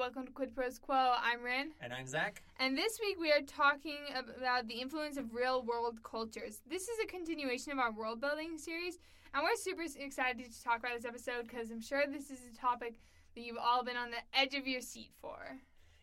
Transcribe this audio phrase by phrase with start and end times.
[0.00, 1.12] welcome to Quid Prose Quo.
[1.22, 1.72] I'm Rin.
[1.82, 2.42] And I'm Zac.
[2.58, 3.98] And this week we are talking
[4.34, 6.62] about the influence of real world cultures.
[6.66, 8.98] This is a continuation of our world building series,
[9.34, 12.56] and we're super excited to talk about this episode because I'm sure this is a
[12.58, 12.94] topic
[13.34, 15.58] that you've all been on the edge of your seat for.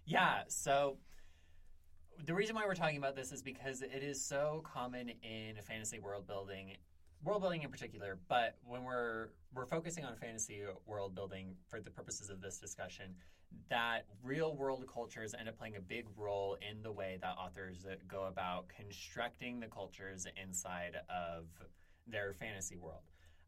[0.06, 0.98] Yeah, so
[2.24, 5.98] the reason why we're talking about this is because it is so common in fantasy
[5.98, 6.74] world building
[7.24, 11.90] world building in particular, but when we're we're focusing on fantasy world building for the
[11.90, 13.16] purposes of this discussion,
[13.70, 17.86] that real world cultures end up playing a big role in the way that authors
[18.08, 21.46] go about constructing the cultures inside of
[22.08, 23.02] their fantasy world.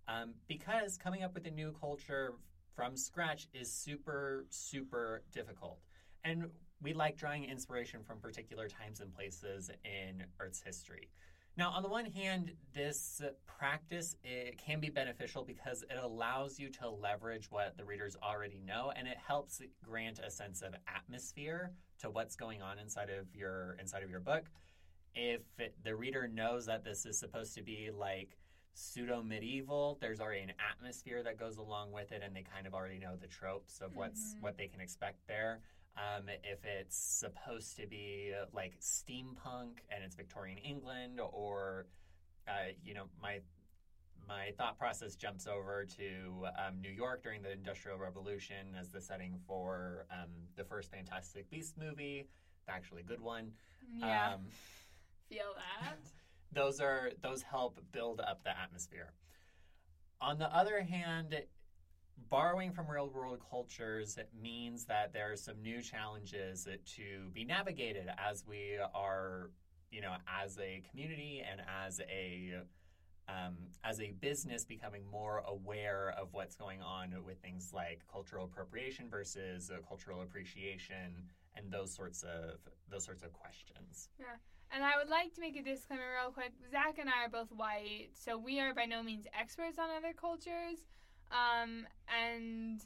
[0.07, 2.33] Um, because coming up with a new culture
[2.75, 5.79] from scratch is super, super difficult.
[6.23, 6.49] And
[6.81, 11.09] we like drawing inspiration from particular times and places in Earth's history.
[11.57, 16.69] Now, on the one hand, this practice it can be beneficial because it allows you
[16.69, 21.71] to leverage what the readers already know, and it helps grant a sense of atmosphere
[21.99, 24.45] to what's going on inside of your inside of your book.
[25.15, 28.37] If it, the reader knows that this is supposed to be like
[28.73, 32.73] pseudo medieval, there's already an atmosphere that goes along with it, and they kind of
[32.73, 34.43] already know the tropes of what's mm-hmm.
[34.43, 35.59] what they can expect there.
[35.99, 41.87] Um, if it's supposed to be like steampunk and it's Victorian England, or
[42.47, 43.39] uh, you know, my
[44.27, 49.01] my thought process jumps over to um, New York during the Industrial Revolution as the
[49.01, 52.27] setting for um, the first Fantastic Beasts movie,
[52.67, 53.51] the actually good one.
[53.97, 54.41] Yeah, um,
[55.29, 55.97] feel that.
[56.53, 59.13] those are those help build up the atmosphere.
[60.21, 61.35] On the other hand,
[62.29, 68.09] borrowing from real world cultures means that there are some new challenges to be navigated
[68.17, 69.51] as we are,
[69.91, 72.61] you know, as a community and as a
[73.27, 78.45] um, as a business becoming more aware of what's going on with things like cultural
[78.45, 82.57] appropriation versus uh, cultural appreciation and those sorts of
[82.89, 84.09] those sorts of questions.
[84.19, 84.25] Yeah.
[84.71, 86.53] And I would like to make a disclaimer real quick.
[86.71, 90.13] Zac and I are both white, so we are by no means experts on other
[90.13, 90.85] cultures.
[91.31, 92.81] Um, and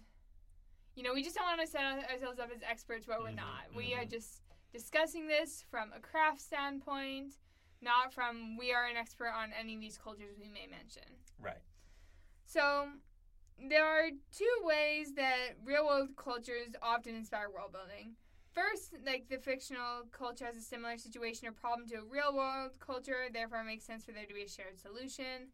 [0.96, 3.38] you know, we just don't want to set ourselves up as experts where we're mm-hmm,
[3.38, 3.70] not.
[3.70, 3.78] Mm-hmm.
[3.78, 4.10] We are mm-hmm.
[4.10, 7.36] just discussing this from a craft standpoint,
[7.82, 11.04] not from we are an expert on any of these cultures we may mention.
[11.40, 11.62] Right.
[12.46, 12.88] So
[13.70, 18.16] there are two ways that real world cultures often inspire world building.
[18.54, 22.80] First, like the fictional culture has a similar situation or problem to a real world
[22.80, 25.50] culture, therefore it makes sense for there to be a shared solution.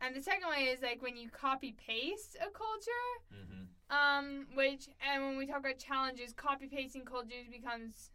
[0.00, 3.94] And the second way is like when you copy paste a culture, mm-hmm.
[3.94, 8.10] um, which and when we talk about challenges, copy pasting cultures becomes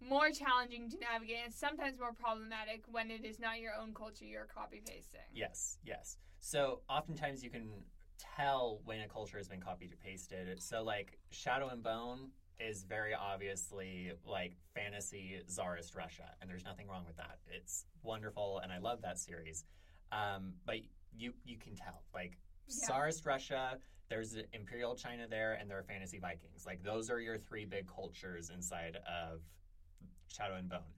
[0.00, 4.24] more challenging to navigate and sometimes more problematic when it is not your own culture
[4.24, 5.20] you're copy pasting.
[5.32, 6.18] Yes, yes.
[6.38, 7.68] So oftentimes you can
[8.18, 10.62] tell when a culture has been copied or pasted.
[10.62, 16.88] So like Shadow and Bone is very obviously like fantasy czarist Russia, and there's nothing
[16.88, 17.38] wrong with that.
[17.50, 19.64] It's wonderful, and I love that series.
[20.12, 20.76] Um, but
[21.16, 22.86] you you can tell like yeah.
[22.86, 23.78] Tsarist Russia,
[24.08, 26.64] there's Imperial China there, and there are fantasy Vikings.
[26.66, 29.40] Like those are your three big cultures inside of
[30.28, 30.92] Shadow and Bone.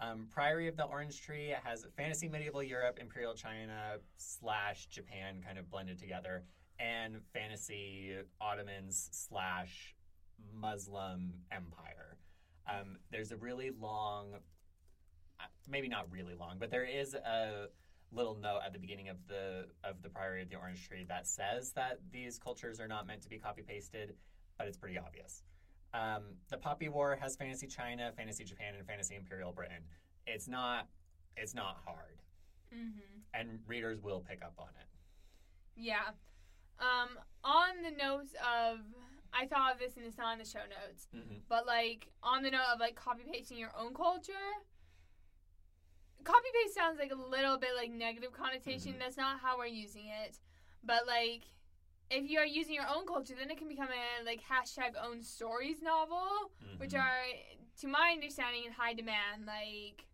[0.00, 5.58] Um, Priory of the Orange Tree has fantasy medieval Europe, Imperial China slash Japan kind
[5.58, 6.44] of blended together,
[6.78, 9.94] and fantasy Ottomans slash
[10.54, 12.16] Muslim Empire.
[12.68, 14.34] Um, there's a really long,
[15.38, 17.66] uh, maybe not really long, but there is a
[18.12, 21.26] little note at the beginning of the of the Priory of the Orange Tree that
[21.26, 24.14] says that these cultures are not meant to be copy pasted,
[24.58, 25.42] but it's pretty obvious.
[25.92, 29.82] Um, the Poppy War has fantasy China, fantasy Japan, and fantasy Imperial Britain.
[30.26, 30.88] It's not
[31.36, 32.20] it's not hard,
[32.74, 33.20] mm-hmm.
[33.34, 34.86] and readers will pick up on it.
[35.76, 36.10] Yeah.
[36.78, 38.78] Um, on the notes of
[39.32, 41.38] I thought of this and it's not in the show notes, mm-hmm.
[41.48, 44.32] but like on the note of like copy pasting your own culture,
[46.24, 48.92] copy paste sounds like a little bit like negative connotation.
[48.92, 49.00] Mm-hmm.
[49.00, 50.38] That's not how we're using it.
[50.84, 51.42] But like
[52.10, 55.22] if you are using your own culture, then it can become a like hashtag own
[55.22, 56.78] stories novel, mm-hmm.
[56.78, 57.22] which are
[57.80, 59.46] to my understanding in high demand.
[59.46, 60.06] Like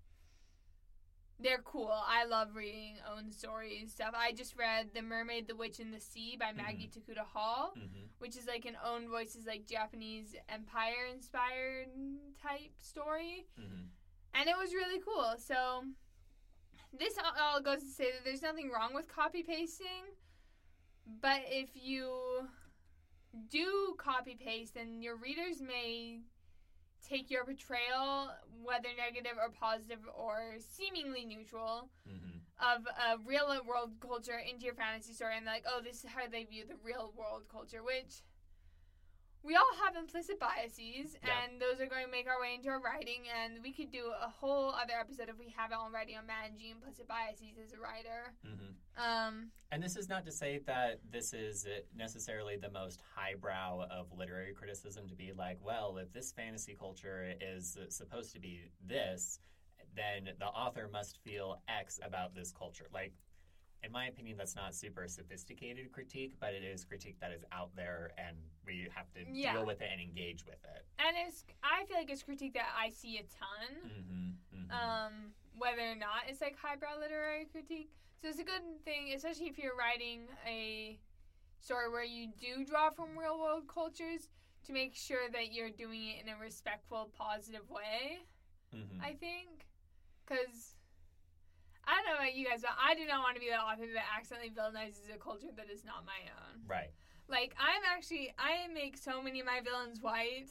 [1.39, 1.93] they're cool.
[1.93, 4.15] I love reading own stories stuff.
[4.17, 7.13] I just read The Mermaid, the Witch, and the Sea by Maggie mm-hmm.
[7.13, 8.07] Tokuda Hall, mm-hmm.
[8.19, 11.89] which is like an own voices like Japanese empire inspired
[12.43, 13.47] type story.
[13.61, 13.87] Mm-hmm
[14.39, 15.35] and it was really cool.
[15.39, 15.83] So
[16.99, 20.15] this all goes to say that there's nothing wrong with copy pasting,
[21.21, 22.49] but if you
[23.51, 26.21] do copy paste, then your readers may
[27.07, 28.31] take your portrayal,
[28.63, 32.39] whether negative or positive or seemingly neutral, mm-hmm.
[32.59, 36.27] of a real world culture into your fantasy story, and like, oh, this is how
[36.27, 38.23] they view the real world culture, which
[39.43, 41.45] we all have implicit biases, Yeah.
[41.45, 43.25] and those are going to make our way into our writing.
[43.29, 47.07] And we could do a whole other episode if we haven't already on managing implicit
[47.07, 48.35] biases as a writer.
[48.43, 53.87] hmm Um, And this is not to say that this is necessarily the most highbrow
[53.91, 58.71] of literary criticism to be like, well, if this fantasy culture is supposed to be
[58.81, 59.39] this,
[59.95, 62.87] then the author must feel X about this culture.
[62.93, 63.13] Like,
[63.87, 67.71] in my opinion, that's not super sophisticated critique, but it is critique that is out
[67.77, 68.37] there and
[68.67, 69.53] we have to Yeah.
[69.55, 70.85] deal with it and engage with it.
[70.99, 73.77] and it's I feel like it's critique that I see a ton.
[73.87, 74.71] Mm-hmm, mm-hmm.
[74.73, 77.91] um, whether or not it's like highbrow literary critique.
[78.21, 80.99] So it's a good thing, especially if you're writing a
[81.61, 84.29] story where you do draw from real world cultures,
[84.65, 88.19] to make sure that you're doing it in a respectful, positive way.
[88.75, 89.01] Mhm.
[89.01, 89.65] I think,
[90.25, 90.75] because
[91.87, 93.87] I don't know about you guys, but I do not want to be the author
[93.95, 96.63] that accidentally villainizes a culture that is not my own.
[96.67, 96.91] right.
[97.29, 100.51] Like I'm actually, I make so many of my villains white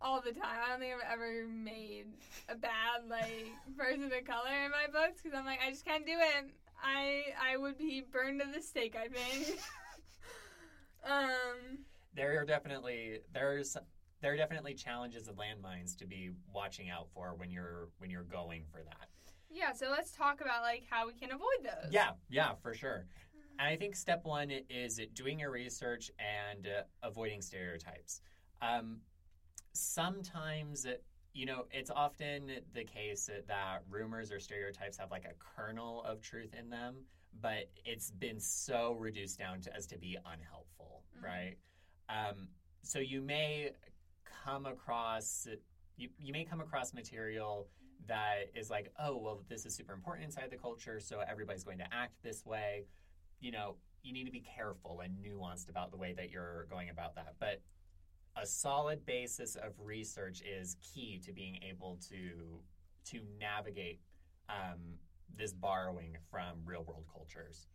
[0.00, 0.58] all the time.
[0.64, 2.06] I don't think I've ever made
[2.48, 6.06] a bad like person of color in my books because I'm like I just can't
[6.06, 6.50] do it.
[6.82, 8.96] I I would be burned to the stake.
[8.96, 9.58] I think.
[11.04, 11.78] um.
[12.14, 13.76] there are definitely there's
[14.22, 18.22] there are definitely challenges and landmines to be watching out for when you're when you're
[18.22, 19.09] going for that.
[19.50, 19.72] Yeah.
[19.72, 21.92] So let's talk about like how we can avoid those.
[21.92, 23.06] Yeah, yeah, for sure.
[23.58, 28.22] And I think step one is doing your research and uh, avoiding stereotypes.
[28.62, 29.00] Um,
[29.72, 30.86] sometimes,
[31.34, 36.20] you know, it's often the case that rumors or stereotypes have like a kernel of
[36.22, 37.04] truth in them,
[37.40, 41.22] but it's been so reduced down to, as to be unhelpful, Mhm.
[41.22, 41.56] right?
[42.08, 42.48] Um,
[42.82, 43.72] so you may
[44.24, 45.46] come across
[45.96, 47.68] you, you may come across material
[48.06, 51.78] that is like, oh, well, this is super important inside the culture, so everybody's going
[51.78, 52.86] to act this way.
[53.40, 56.90] You know, you need to be careful and nuanced about the way that you're going
[56.90, 57.34] about that.
[57.38, 57.60] But
[58.36, 62.60] a solid basis of research is key to being able to
[63.06, 64.00] to navigate
[64.48, 64.78] um,
[65.36, 67.66] this borrowing from real world cultures.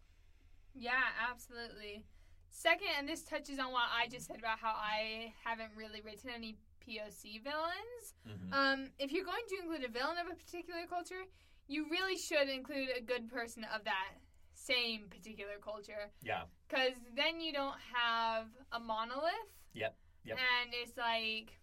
[0.73, 2.05] Yeah, absolutely.
[2.49, 6.29] Second, and this touches on what I just said about how I haven't really written
[6.33, 8.13] any POC villains.
[8.27, 8.53] Mhm.
[8.53, 11.25] Um, if you're going to include a villain of a particular culture,
[11.67, 14.13] you really should include a good person of that
[14.53, 16.11] same particular culture.
[16.21, 16.43] Yeah.
[16.67, 19.33] Because then you don't have a monolith.
[19.73, 20.37] Yep, yep.
[20.37, 21.59] And it's like,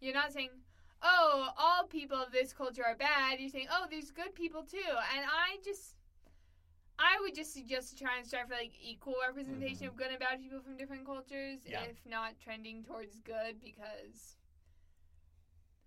[0.00, 0.50] you're not saying,
[1.02, 3.40] oh, all people of this culture are bad.
[3.40, 4.78] You're saying, oh, there's good people too.
[5.14, 5.96] And I just,
[6.98, 10.18] I would just suggest to try and strive for like equal representation of good and
[10.18, 11.70] bad people from different cultures, Mm-hmm.
[11.70, 11.82] Yeah.
[11.84, 14.36] if not trending towards good, because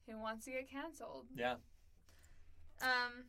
[0.08, 1.26] who wants to get canceled?
[1.36, 1.56] Yeah.
[2.82, 3.26] Um,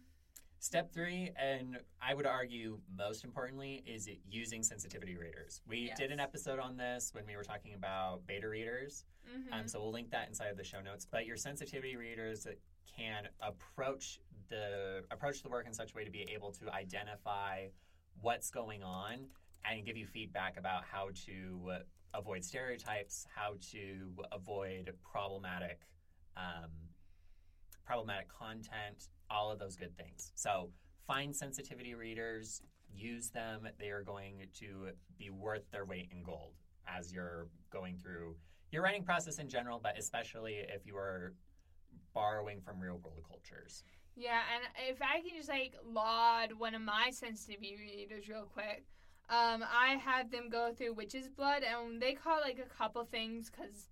[0.60, 5.60] Step three, and I would argue most importantly, is it using sensitivity readers.
[5.66, 5.98] We Yes.
[5.98, 9.04] did an episode on this when we were talking about beta readers.
[9.28, 9.52] mhm.
[9.52, 11.04] Um, so we'll link that inside of the show notes.
[11.04, 12.46] But your sensitivity readers
[12.86, 17.66] can approach the approach the work in such a way to be able to identify
[18.20, 19.26] what's going on
[19.64, 21.72] and give you feedback about how to
[22.14, 25.80] avoid stereotypes, how to avoid problematic
[26.36, 26.70] um,
[27.84, 30.32] problematic content, all of those good things.
[30.34, 30.70] So
[31.06, 32.62] find sensitivity readers,
[32.94, 33.68] use them.
[33.78, 36.52] They are going to be worth their weight in gold
[36.86, 38.36] as you're going through
[38.70, 41.34] your writing process in general, but especially if you are
[42.14, 43.84] borrowing from real world cultures.
[44.16, 48.84] Yeah, and if I can just like laud one of my sensitivity readers real quick,
[49.30, 53.50] um, I had them go through Witch's Blood, and they caught like a couple things
[53.50, 53.88] because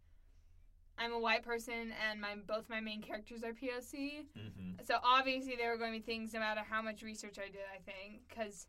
[1.00, 4.27] I'm a white person and my both my main characters are POC.
[4.37, 4.85] Mm-hmm.
[4.85, 7.62] So obviously there were going to be things no matter how much research I did.
[7.75, 8.67] I think because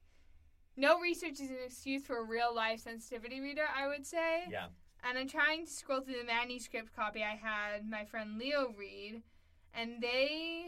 [0.78, 3.66] no research is an excuse for a real life sensitivity reader.
[3.76, 4.46] I would say.
[4.50, 4.68] Yeah.
[5.04, 9.24] And I'm trying to scroll through the manuscript copy I had my friend Leo read,
[9.74, 10.68] and they.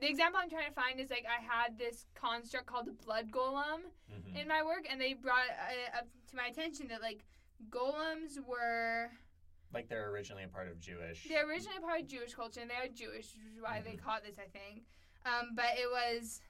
[0.00, 3.30] The example I'm trying to find is like I had this construct called the blood
[3.30, 3.80] golem
[4.12, 4.36] Mm-hmm.
[4.36, 7.24] in my work, and they brought uh, up to my attention that like
[7.70, 9.10] golems were
[9.72, 11.26] Like they're originally a part of Jewish.
[11.28, 14.02] they're originally part of Jewish culture, and they are Jewish, which is why they Mhm.
[14.02, 14.84] caught this, I think.
[15.26, 16.40] Um, but it was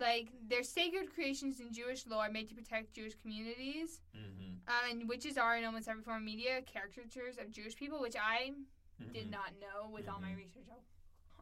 [0.00, 4.00] like they're sacred creations in Jewish lore made to protect Jewish communities.
[4.16, 4.66] Mm-hmm.
[4.68, 8.16] Um, and witches are in almost every form of media caricatures of Jewish people, which
[8.16, 8.52] I
[9.00, 9.12] Mm-hmm.
[9.12, 10.36] did not know with all my Mhm.
[10.36, 10.68] research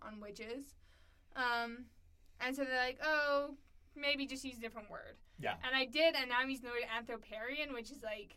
[0.03, 0.75] on witches.
[1.37, 1.85] Um,
[2.41, 3.55] and so they're like, oh,
[3.97, 5.17] maybe just use a different word.
[5.39, 5.55] Yeah.
[5.65, 8.37] And I did, and now I'm using the word anthroparian, which is like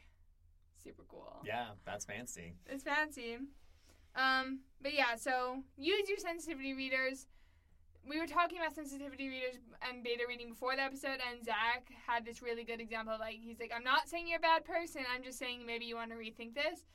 [0.84, 1.42] super cool.
[1.46, 2.54] Yeah, that's fancy.
[2.68, 3.38] It's fancy.
[4.16, 7.28] Um, but yeah, so use your sensitivity readers.
[8.06, 12.26] We were talking about sensitivity readers and beta reading before the episode, and Zac had
[12.26, 13.16] this really good example.
[13.18, 15.96] Like, he's like, I'm not saying you're a bad person, I'm just saying maybe you
[15.96, 16.86] want to rethink this.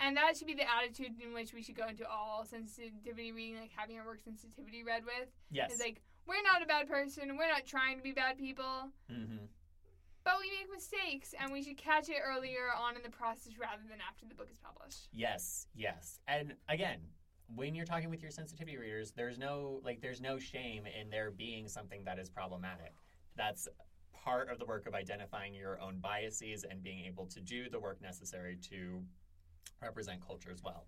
[0.00, 3.60] And that should be the attitude in which we should go into all sensitivity reading,
[3.60, 5.28] like having our work sensitivity read with.
[5.50, 5.72] Yes.
[5.72, 9.44] It's like, we're not a bad person, we're not trying to be bad people, Mm-hmm.
[10.24, 13.82] but we make mistakes, and we should catch it earlier on in the process rather
[13.88, 15.08] than after the book is published.
[15.12, 16.20] Yes, yes.
[16.28, 16.98] And again,
[17.54, 21.30] when you're talking with your sensitivity readers, there's no like there's no shame in there
[21.30, 22.94] being something that is problematic.
[23.36, 23.68] That's
[24.14, 27.80] part of the work of identifying your own biases and being able to do the
[27.80, 29.02] work necessary to
[29.80, 30.86] represent culture as well.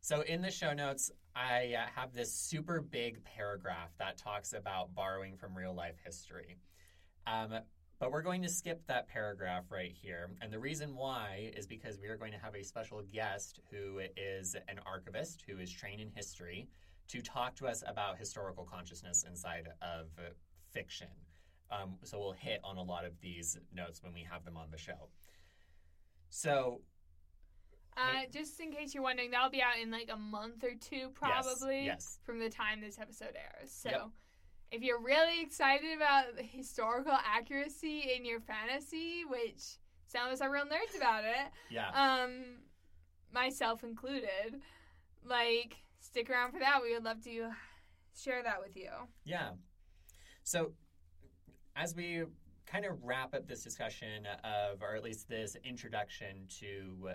[0.00, 4.94] So in the show notes, I uh, have this super big paragraph that talks about
[4.94, 6.58] borrowing from real life history.
[7.26, 7.58] Um,
[7.98, 10.30] but we're going to skip that paragraph right here.
[10.40, 14.00] And the reason why is because we are going to have a special guest who
[14.16, 16.68] is an archivist who is trained in history
[17.08, 20.06] to talk to us about historical consciousness inside of
[20.72, 21.08] fiction.
[21.70, 24.70] Um, so we'll hit on a lot of these notes when we have them on
[24.70, 25.08] the show.
[26.28, 26.80] So,
[27.96, 31.08] Uh, just in case you're wondering, that'll be out in like a month or two,
[31.14, 32.18] probably, yes.
[32.24, 33.70] from the time this episode airs.
[33.70, 34.08] So, Yep.
[34.72, 40.50] if you're really excited about historical accuracy in your fantasy, which some of us are
[40.50, 41.88] real nerds about it, yeah.
[41.90, 42.58] um,
[43.32, 44.60] myself included,
[45.24, 46.80] like stick around for that.
[46.82, 47.50] We would love to
[48.14, 48.90] share that with you.
[49.24, 49.50] Yeah.
[50.42, 50.72] So,
[51.74, 52.24] as we
[52.66, 57.10] kind of wrap up this discussion of, or at least this introduction to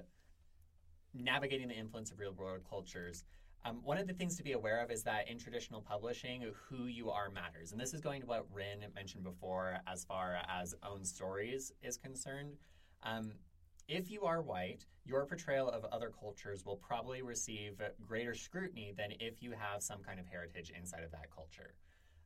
[1.13, 3.23] navigating the influence of real world cultures,
[3.63, 6.85] um, one of the things to be aware of is that in traditional publishing, who
[6.85, 7.71] you are matters.
[7.71, 11.97] And this is going to what Rin mentioned before as far as own stories is
[11.97, 12.55] concerned.
[13.03, 13.33] Um,
[13.87, 19.11] if you are white, your portrayal of other cultures will probably receive greater scrutiny than
[19.19, 21.73] if you have some kind of heritage inside of that culture.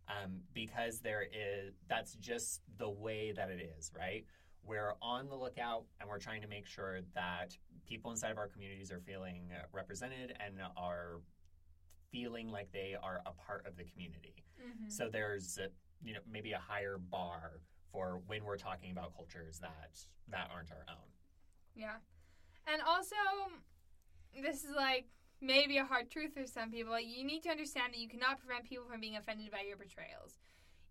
[0.08, 4.24] Um, because there is, that's just the way that it is, right?
[4.66, 7.56] We're on the lookout and we're trying to make sure that
[7.88, 11.20] people inside of our communities are feeling represented and are
[12.12, 14.44] feeling like they are a part of the community.
[14.60, 14.90] Mm-hmm.
[14.90, 15.68] So there's, uh,
[16.04, 17.60] you know, maybe a higher bar
[17.92, 19.92] for when we're talking about cultures that
[20.30, 21.08] that aren't our own.
[21.76, 21.98] Yeah.
[22.68, 23.16] And also,
[24.42, 25.06] this is like
[25.42, 27.00] maybe a hard truth for some people.
[27.00, 30.40] You need to understand that you cannot prevent people from being offended by your portrayals.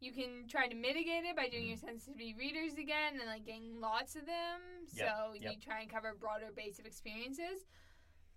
[0.04, 3.80] You can try to mitigate it by doing your sensitivity readers again and like getting
[3.80, 4.60] lots of them.
[4.92, 7.64] Yep, So you try and cover a broader base of experiences.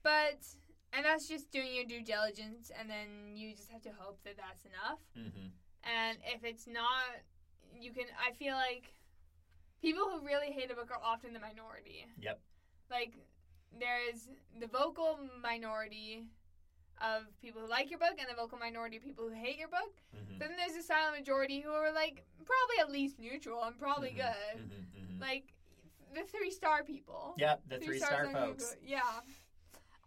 [0.02, 0.40] But,
[0.94, 4.38] and that's just doing your due diligence, and then you just have to hope that
[4.38, 5.00] that's enough.
[5.18, 5.48] Mm-hmm.
[5.84, 7.20] And if it's not,
[7.78, 8.06] you can.
[8.16, 8.96] I feel like
[9.82, 12.06] people who really hate a book are often the minority.
[12.22, 12.40] Yep.
[12.90, 13.14] Like
[13.78, 16.24] there is the vocal minority
[17.02, 19.68] of people who like your book, and the vocal minority of people who hate your
[19.68, 19.94] book.
[20.16, 20.40] Mm-hmm.
[20.40, 24.16] Then there's a silent majority who are like probably at least neutral and probably Mhm,
[24.18, 24.58] good.
[24.62, 25.22] mhm, mhm.
[25.22, 25.54] Like
[26.14, 27.36] the three star people.
[27.38, 28.74] Yep, the three star folks.
[28.76, 28.88] Google.
[28.88, 29.02] Yeah.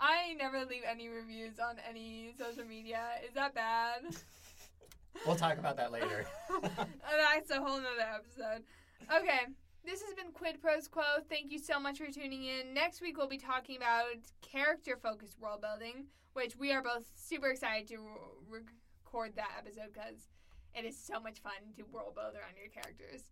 [0.03, 3.03] I never leave any reviews on any social media.
[3.27, 4.01] Is that bad?
[5.27, 6.25] We'll talk about that later.
[6.63, 8.65] That's a whole nother episode.
[9.15, 9.41] Okay.
[9.85, 11.03] This has been Quid Prose Quo.
[11.29, 12.75] Thank you so much for tuning in.
[12.75, 14.05] Next week, we'll be talking about
[14.43, 17.97] character focused world building, which we are both super excited to
[18.49, 18.61] re-
[19.13, 20.29] record that episode because
[20.75, 23.23] it is so much fun to world build around your characters.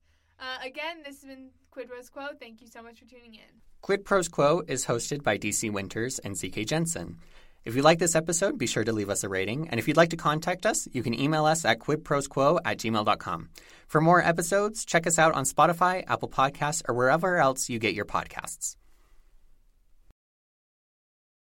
[0.40, 2.28] Uh, again, this has been Quid Prose Quo.
[2.38, 3.60] Thank you so much for tuning in.
[3.82, 7.18] Quid Prose Quo is hosted by DC Wynters and CK Jensen.
[7.64, 9.68] If you like this episode, be sure to leave us a rating.
[9.68, 13.48] And if you'd like to contact us, you can email us at quidprosequo at gmail.com.
[13.86, 17.94] For more episodes, check us out on Spotify, Apple Podcasts, or wherever else you get
[17.94, 18.76] your podcasts.